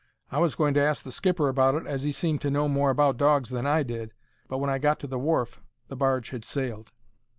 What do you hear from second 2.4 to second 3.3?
to know more about